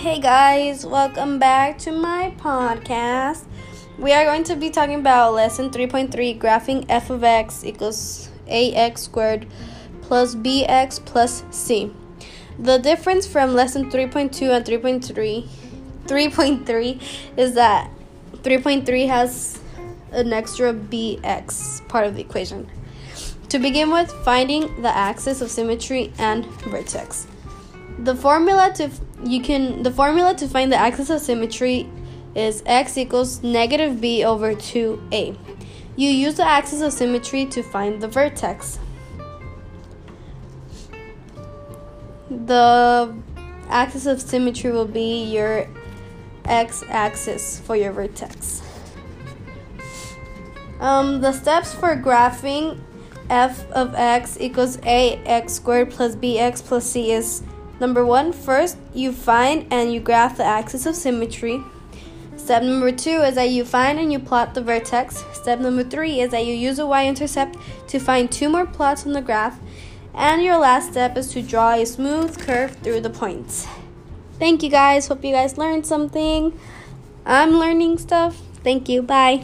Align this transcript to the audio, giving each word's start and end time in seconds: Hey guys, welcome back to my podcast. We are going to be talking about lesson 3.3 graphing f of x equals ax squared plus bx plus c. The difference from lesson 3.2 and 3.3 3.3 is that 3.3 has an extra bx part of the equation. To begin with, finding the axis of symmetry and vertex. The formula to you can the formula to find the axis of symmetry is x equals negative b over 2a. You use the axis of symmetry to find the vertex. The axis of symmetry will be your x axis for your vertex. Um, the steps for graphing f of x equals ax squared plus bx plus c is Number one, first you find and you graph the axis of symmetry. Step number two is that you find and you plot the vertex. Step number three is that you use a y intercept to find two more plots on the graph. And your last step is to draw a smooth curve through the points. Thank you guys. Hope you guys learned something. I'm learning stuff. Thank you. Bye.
Hey 0.00 0.18
guys, 0.18 0.86
welcome 0.86 1.38
back 1.38 1.76
to 1.80 1.92
my 1.92 2.32
podcast. 2.38 3.44
We 3.98 4.14
are 4.14 4.24
going 4.24 4.44
to 4.44 4.56
be 4.56 4.70
talking 4.70 4.94
about 4.94 5.34
lesson 5.34 5.68
3.3 5.68 6.38
graphing 6.38 6.86
f 6.88 7.10
of 7.10 7.22
x 7.22 7.66
equals 7.66 8.30
ax 8.48 9.02
squared 9.02 9.46
plus 10.00 10.34
bx 10.34 11.04
plus 11.04 11.44
c. 11.50 11.92
The 12.58 12.78
difference 12.78 13.26
from 13.26 13.52
lesson 13.52 13.90
3.2 13.90 14.48
and 14.48 14.64
3.3 14.64 15.46
3.3 16.06 17.02
is 17.36 17.52
that 17.52 17.90
3.3 18.36 19.06
has 19.06 19.60
an 20.12 20.32
extra 20.32 20.72
bx 20.72 21.86
part 21.88 22.06
of 22.06 22.14
the 22.14 22.22
equation. 22.22 22.70
To 23.50 23.58
begin 23.58 23.90
with, 23.90 24.10
finding 24.24 24.80
the 24.80 24.96
axis 24.96 25.42
of 25.42 25.50
symmetry 25.50 26.10
and 26.16 26.46
vertex. 26.72 27.26
The 27.98 28.16
formula 28.16 28.72
to 28.76 28.90
you 29.24 29.40
can 29.42 29.82
the 29.82 29.90
formula 29.90 30.34
to 30.34 30.48
find 30.48 30.72
the 30.72 30.76
axis 30.76 31.10
of 31.10 31.20
symmetry 31.20 31.88
is 32.34 32.62
x 32.66 32.96
equals 32.96 33.42
negative 33.42 34.00
b 34.00 34.24
over 34.24 34.54
2a. 34.54 35.36
You 35.96 36.08
use 36.08 36.36
the 36.36 36.44
axis 36.44 36.80
of 36.80 36.92
symmetry 36.92 37.46
to 37.46 37.62
find 37.62 38.00
the 38.00 38.08
vertex. 38.08 38.78
The 42.30 43.14
axis 43.68 44.06
of 44.06 44.20
symmetry 44.20 44.70
will 44.70 44.86
be 44.86 45.24
your 45.24 45.68
x 46.44 46.82
axis 46.88 47.60
for 47.60 47.76
your 47.76 47.92
vertex. 47.92 48.62
Um, 50.80 51.20
the 51.20 51.32
steps 51.32 51.74
for 51.74 51.94
graphing 51.96 52.80
f 53.28 53.70
of 53.72 53.94
x 53.94 54.38
equals 54.40 54.78
ax 54.84 55.52
squared 55.52 55.90
plus 55.90 56.16
bx 56.16 56.64
plus 56.64 56.84
c 56.86 57.12
is 57.12 57.42
Number 57.80 58.04
one, 58.04 58.32
first 58.32 58.76
you 58.94 59.10
find 59.10 59.66
and 59.72 59.92
you 59.92 60.00
graph 60.00 60.36
the 60.36 60.44
axis 60.44 60.86
of 60.86 60.94
symmetry. 60.94 61.62
Step 62.36 62.62
number 62.62 62.92
two 62.92 63.22
is 63.22 63.34
that 63.34 63.50
you 63.50 63.64
find 63.64 63.98
and 63.98 64.12
you 64.12 64.18
plot 64.18 64.54
the 64.54 64.62
vertex. 64.62 65.24
Step 65.32 65.60
number 65.60 65.84
three 65.84 66.20
is 66.20 66.30
that 66.30 66.44
you 66.44 66.54
use 66.54 66.78
a 66.78 66.86
y 66.86 67.06
intercept 67.06 67.56
to 67.88 67.98
find 67.98 68.30
two 68.30 68.48
more 68.48 68.66
plots 68.66 69.06
on 69.06 69.12
the 69.12 69.20
graph. 69.20 69.58
And 70.14 70.42
your 70.42 70.58
last 70.58 70.90
step 70.90 71.16
is 71.16 71.32
to 71.32 71.42
draw 71.42 71.72
a 71.72 71.86
smooth 71.86 72.38
curve 72.38 72.76
through 72.82 73.00
the 73.00 73.10
points. 73.10 73.66
Thank 74.38 74.62
you 74.62 74.70
guys. 74.70 75.06
Hope 75.06 75.24
you 75.24 75.32
guys 75.32 75.58
learned 75.58 75.86
something. 75.86 76.58
I'm 77.24 77.52
learning 77.52 77.98
stuff. 77.98 78.40
Thank 78.64 78.88
you. 78.88 79.02
Bye. 79.02 79.42